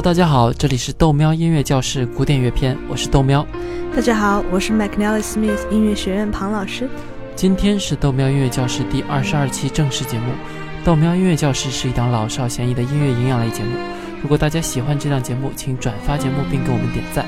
[0.00, 3.46] Hello，大家好，这里是豆喵音乐教室古典乐篇，我是豆喵。
[3.94, 6.88] 大家好，我是 McNally Smith 音乐学院庞老师。
[7.36, 10.32] 今天是豆喵音乐教室第二十二期正式节目。
[10.82, 13.76] 豆喵音乐教室是一档老少咸宜的音乐营养类节目。
[14.22, 17.26] 如果大家喜欢这档节目，请转发节目并给我们点赞。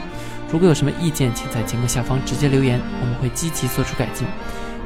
[0.51, 4.27] 如果有什么意见，请在节目下方直接留言，我们会积极做出改进。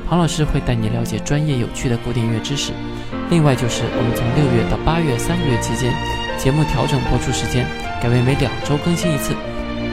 [0.08, 2.72] 庞老师会带你了解专业有趣的古典乐知识。
[3.30, 5.92] 另外就是我们从六月到八月三个月期间，
[6.38, 7.66] 节目调整播出时间，
[8.00, 9.34] 改为每两周更新一次。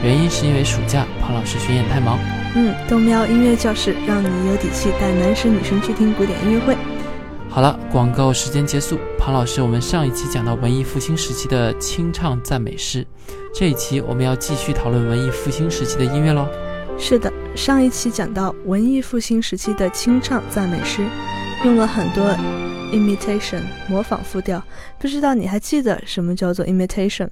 [0.02, 2.18] 原因是因为暑假庞老师巡演太忙。
[2.54, 6.76] 嗯，豆喵音乐教室让你有底气带男生女生去听古典音乐会。
[7.48, 8.98] 好了，广告时间结束。
[9.18, 13.06] 庞老师，我们上一期讲到文艺复兴时期的清唱赞美诗，
[13.54, 16.46] 这一期我们要继续讨论文艺复兴时期的音乐喽。
[16.98, 21.04] 是的，上一期讲到文艺复兴时期的清唱赞美诗，
[21.64, 22.24] 用了很多
[22.92, 24.62] imitation 模仿复调，
[24.98, 27.28] 不知道你还记得什么叫做 imitation？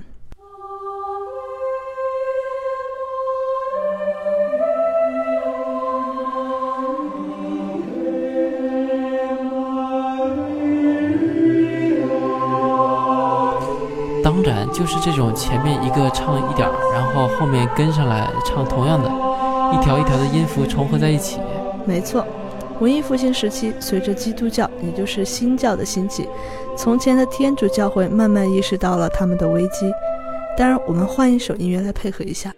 [14.24, 21.40] 当然，就是这种前面一个唱一点儿，然后后面跟上来唱同样的，一条一条的音符重合在一起。
[21.84, 22.24] 没错，
[22.80, 26.28] 文艺复兴时期，随着基督教，也就是新教的兴起，
[26.76, 29.92] 从前的天主教会慢慢意识到了他们的危机。
[30.56, 32.52] 当然，我们换一首音乐来配合一下。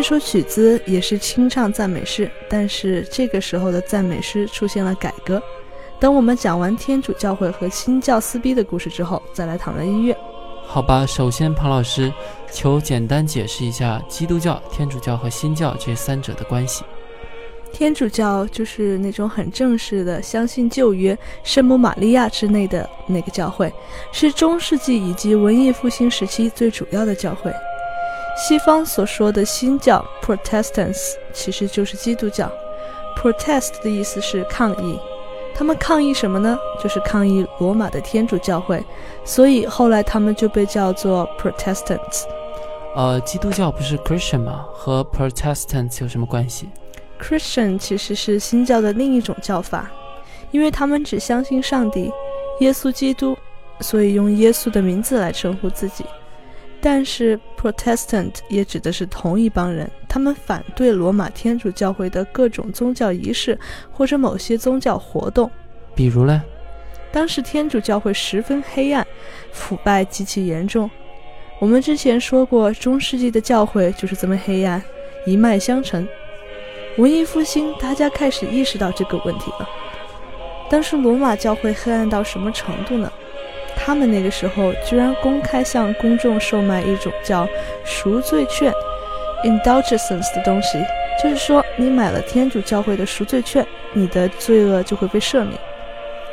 [0.00, 5.42] 这首曲子也是清唱赞美诗，但是这个时候的赞美诗出现了改革。
[6.00, 10.16] 等我们讲完天主教会和新教撕逼的故事之后，再来讨论音乐。
[10.64, 12.10] 好吧，首先庞老师，
[12.50, 16.82] 求简单解释一下基督教、天主教和新教这三者的关系。
[17.70, 23.70] 天主教就是那种很正式的，相信旧约、圣母玛利亚之内的那个教会，
[24.12, 27.52] 是中世纪以及文艺复兴时期最主要的教会。
[28.40, 32.50] 西方所说的新教 （Protestants） 其实就是基督教。
[33.14, 34.98] Protest 的意思是抗议，
[35.54, 36.58] 他们抗议什么呢？
[36.82, 38.82] 就是抗议罗马的天主教会，
[39.26, 42.24] 所以后来他们就被叫做 Protestants。
[42.96, 44.64] 呃，基督教不是 Christian 吗？
[44.72, 46.70] 和 Protestants 有什么关系
[47.20, 49.90] ？Christian 其实是新教的另一种叫法，
[50.50, 52.10] 因为他们只相信上帝、
[52.60, 53.36] 耶稣基督，
[53.80, 56.06] 所以用耶稣的名字来称呼自己。
[56.80, 63.58] 但是 Protestant 也指的是同一帮人，他们反对罗马天主教会的各种宗教仪式
[63.92, 65.50] 或者某些宗教活动。
[65.94, 66.42] 比如呢？
[67.12, 69.06] 当时天主教会十分黑暗，
[69.52, 70.90] 腐败极其严重。
[71.58, 74.82] 我们之前说过，中世纪的教会就是这么黑暗，
[75.26, 76.06] 一脉相承。
[76.96, 79.68] 文艺复兴，大家开始意识到这个问题了。
[80.70, 83.12] 当时罗马教会黑暗到什么程度呢？
[83.82, 87.48] 他们那个时候居然公开向公众售卖一种叫
[87.82, 88.70] 赎罪券
[89.42, 90.78] （indulgence） 的东西，
[91.22, 95.58] 就是说你买了天主教会的赎罪券，你的罪恶就会被赦免。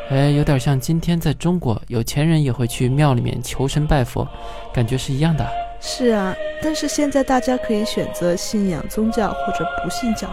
[0.09, 4.27] 哎，有点像今天在中国，有钱人也会去庙里面求神拜佛，
[4.73, 5.45] 感觉是一样的。
[5.79, 10.27] 是啊，但是现在大家可以选择信仰宗教或者不信教，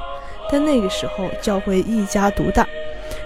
[0.51, 2.67] 但那个时候教会一家独大。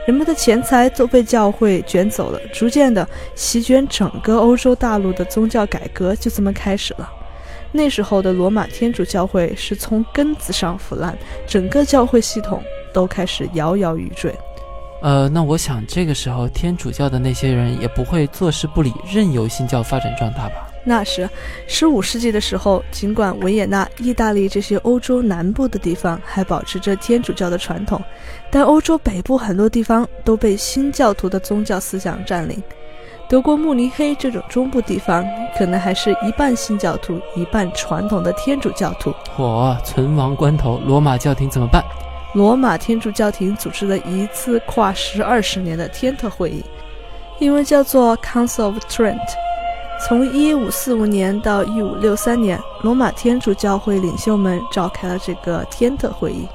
[0.09, 7.07] 人们的钱财都被教会卷走了，逐渐的席卷整个欧洲大陆的宗教改革就这么开始了。
[7.73, 11.15] 那时候的罗马天主教会是从根子上腐烂，
[11.47, 14.35] 整个教会系统都开始摇摇欲坠。
[15.03, 20.68] 呃，那我想这个时候天主教的那些人也不会坐视不理，任由新教发展壮大吧？
[20.89, 21.29] 那时
[21.67, 28.03] 十五世纪的时候，尽管维也纳、意大利这些欧洲南部的地方还保持着天主教的传统，
[28.51, 32.63] 但欧洲北部很多地方都被新教徒的宗教思想占领。
[33.29, 35.23] 德国慕尼黑这种中部地方，
[35.59, 39.13] 可能还是一半新教徒，一半传统的天主教徒。
[39.37, 41.85] 嚯，存亡关头，罗马教廷怎么办？
[42.35, 46.65] 罗马天主教廷组织了一次跨十二十年的天特会议，
[47.39, 49.19] 英文叫做 Council of Trent。
[50.01, 56.47] 从一五四五年到一五六三年，罗马天主教会领袖们召开了这个天特会议，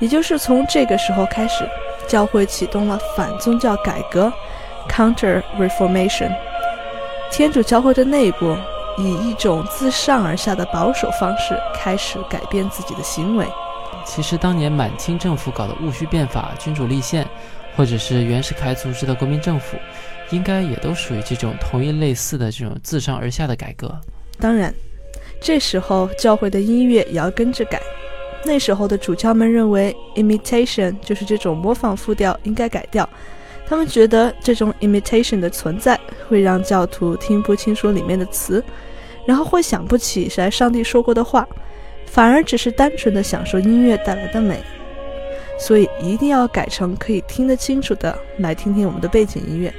[0.00, 1.64] 也就是从这个时候开始，
[2.08, 4.32] 教会启动了反宗教改革
[4.90, 6.32] （Counter Reformation）。
[7.30, 8.56] 天主教会的内部
[8.98, 13.46] 以一种自上而下的保守方式开始改变自己的行为。
[14.04, 17.26] 其实当年满清政府搞的戊戌变法、君主立宪，
[17.76, 19.76] 或者是袁世凯组织的国民政府，
[20.30, 23.94] 应该也都属于这种同一类似的这种自上而下的改革。
[24.38, 24.74] 当然，
[25.40, 27.80] 这时候教会的音乐也要跟着改。
[28.44, 33.08] 那时候的主教们认为，imitation 就是这种模仿复调应该改掉。
[33.66, 35.98] 他们觉得这种 imitation 的存在
[36.28, 38.62] 会让教徒听不清楚里面的词，
[39.26, 41.46] 然后会想不起来上帝说过的话。
[42.04, 44.60] 反而只是单纯的享受音乐带来的美，
[45.58, 48.16] 所以一定要改成可以听得清楚的。
[48.38, 49.72] 来听听我们的背景音乐。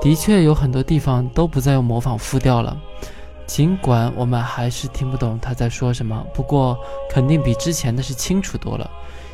[0.00, 2.76] 的确有很多地方都不再用模仿复调了，
[3.46, 6.78] 尽管我们还是听不懂他在说什么，不过
[7.10, 8.90] 肯定比之前的是清楚多了。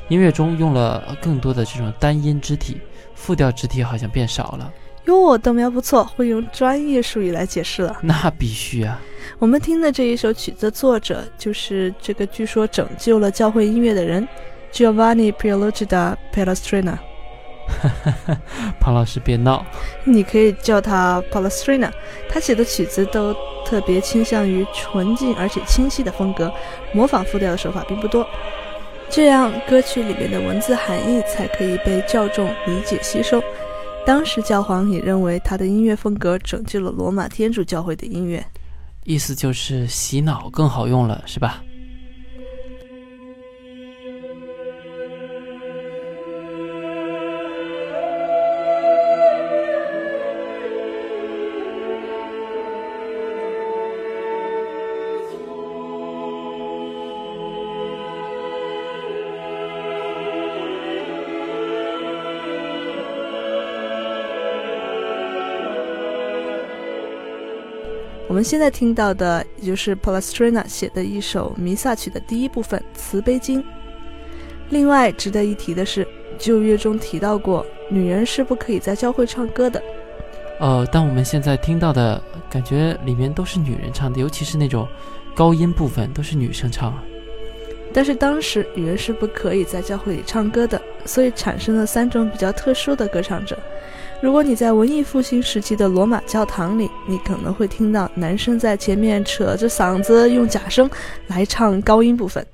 [0.08, 2.80] 音乐中用了更多的这种单音肢体，
[3.14, 4.72] 复调肢体好像变少了。
[5.06, 7.96] 哟，豆苗不错，会用专业术语来解释了。
[8.02, 9.00] 那必须啊！
[9.38, 14.26] 我们听的这一首曲子的作者就是这个据说拯救了教会音乐的人
[14.72, 16.98] ，Giovanni Pierluigi da Palestrina。
[18.80, 19.64] 庞老师别闹，
[20.04, 21.90] 你可以叫他 Palestrina。
[22.28, 23.34] 他写的曲子都
[23.64, 26.52] 特别倾向于纯净而且清晰的风格，
[26.92, 28.26] 模仿复调的手法并不多，
[29.08, 33.42] 这样歌曲里面的文字含义才可以被教众理解吸收。
[34.04, 38.44] 当时教皇也认为他的音乐风格拯救了罗马天主教会的音乐，
[39.04, 41.62] 意思就是洗脑更好用了，是吧？
[68.28, 73.62] 我们现在听到的，也就是 Palestrina 写的一首弥撒曲的第一部分《慈悲经》。
[74.70, 76.06] 另外值得一提的是，
[76.37, 79.81] 旧约中提到过，女人是不可以在教会唱歌的。
[80.58, 82.20] 呃，但我们现在听到的
[82.50, 84.88] 感觉里面都是女人唱的，尤其是那种
[85.35, 86.92] 高音部分都是女生唱。
[87.92, 93.58] 但是当时女人是不可以在教会里唱歌的，所以产生了三种比较特殊的歌唱者。
[94.20, 100.90] 如果你在文艺复兴时期的罗马教堂里，你可能会听到男生在前面扯着嗓子用假声
[101.26, 102.44] 来唱高音部分。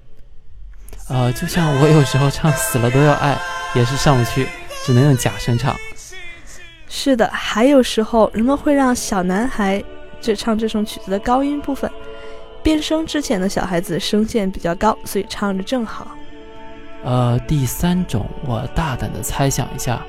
[1.09, 3.39] 呃，就像我有时候唱《死了都要爱》，
[3.79, 4.47] 也是上不去，
[4.85, 5.77] 只能用假声唱。
[6.89, 9.83] 是的，还有时候人们会让小男孩
[10.21, 11.91] 就唱这首曲子的高音部分。
[12.63, 16.17] 变声之前的小孩子声线比较高，所以唱着正好。
[17.05, 20.05] 呃，第三种，我大胆的猜想一下。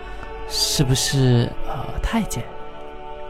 [0.50, 2.44] 是不是呃太监？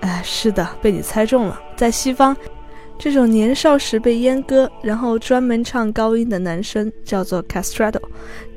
[0.01, 1.57] 哎，是的，被你猜中了。
[1.75, 2.35] 在西方，
[2.97, 8.01] 这种年少时被阉割，然后专门唱高音的男生叫做 castrato。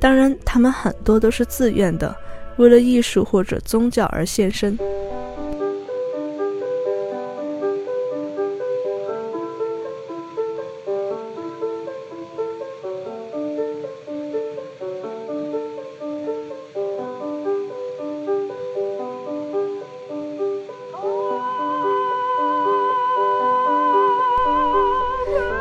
[0.01, 2.17] 当然，他们很多都是自愿的，
[2.57, 4.77] 为了艺术或者宗教而献身。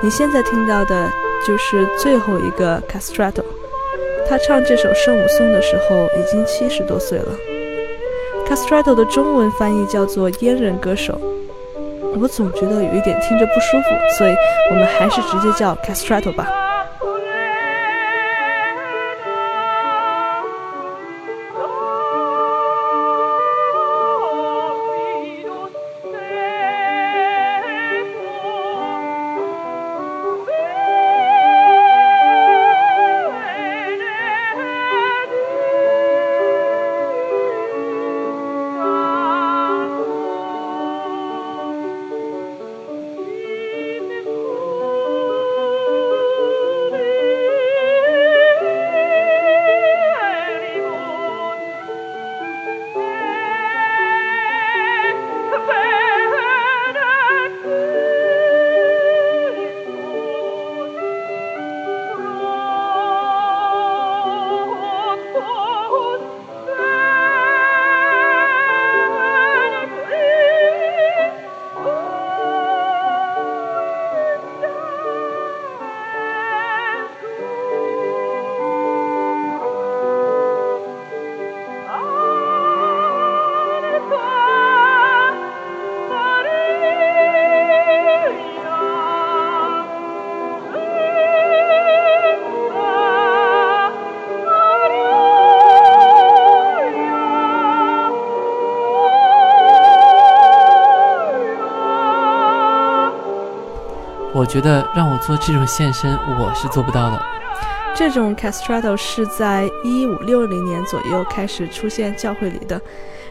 [0.06, 1.10] 你现在听到的
[1.48, 3.44] 就是最后一个 castrato，
[4.30, 7.36] 他唱这首圣母颂的时候已经七十多岁了。
[8.48, 11.20] castrato 的中文翻译叫做阉人歌手，
[12.22, 14.36] 我总觉得有一点听着不舒服，所以
[14.70, 16.48] 我们还是直接叫 castrato 吧。
[104.46, 107.20] 我觉得让我做这种献身，我是做不到的。
[107.96, 112.80] 这种 castrato 是在一五六零年左右开始出现教会里的，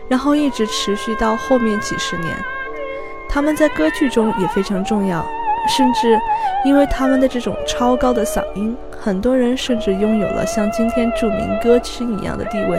[0.09, 2.37] 然后一直持续到后面几十年。
[3.29, 5.25] 他们在歌剧中也非常重要，
[5.69, 6.19] 甚至
[6.65, 12.77] 因为他们的这种超高的嗓音，很多人甚至拥有了像今天著名歌星一样的地位。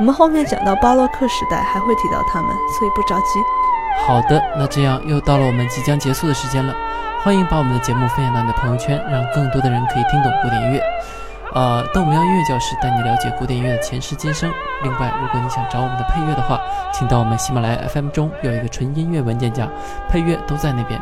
[0.00, 4.06] 我们后面讲到巴洛克时代还会提到他们，所以不着急。
[4.06, 6.74] 好的，那这样又到了我们即将结束的时间了。
[7.28, 10.82] 欢迎把我们的节目分享到你的朋友圈，让更多的人可以听懂古典音乐。
[11.52, 14.50] 呃，豆苗音乐教室带你了解古典音乐的前世今生。
[14.82, 16.58] 另外，如果你想找我们的配乐的话，
[16.90, 19.68] 请到我们喜马拉雅 FM 中有一个纯音乐文件夹，
[20.08, 20.98] 配乐都在那边。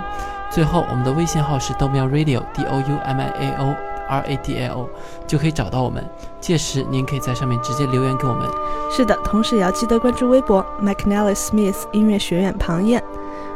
[0.51, 3.77] 最后，我们的微信号是豆苗 Radio，D O U M I A O
[4.09, 4.89] R A D I O，
[5.29, 6.05] 就可以找到我们。
[6.41, 8.51] 届时您可以在上面直接留言给我们。
[8.91, 13.01] 是的，同时也要记得关注微博 McNally Smith 音乐学院庞燕。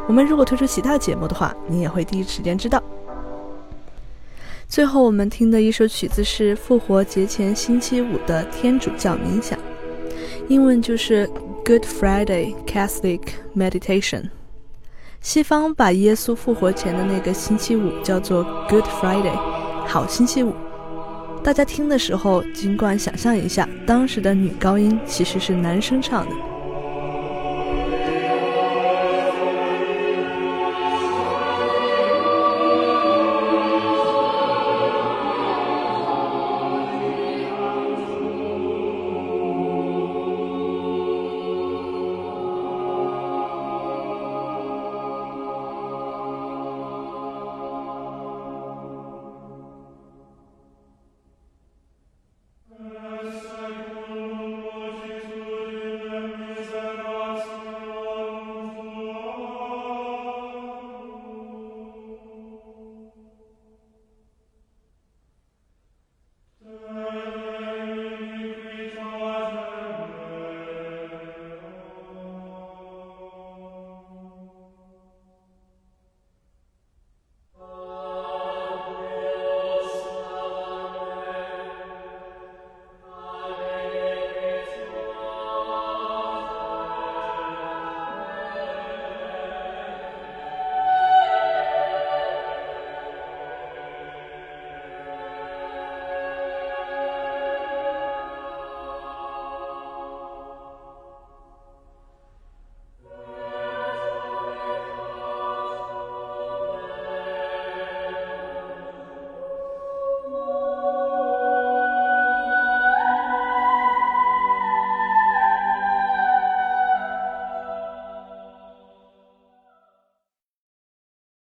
[0.07, 2.81] 我们如果推出其他节目的话，你也会第一时间知道。
[4.67, 9.57] 最后，我们听的一首曲子是复活节前星期五的天主教冥想，
[10.47, 11.27] 英文就是
[11.65, 13.21] Good Friday Catholic
[13.55, 14.29] Meditation。
[15.19, 19.35] 西方把耶稣复活前的那个星期五叫做 Good Friday，
[19.85, 20.53] 好星期五。
[21.43, 26.35] 大家听的时候，尽管想象一下，当时的女高音其实是男生唱的。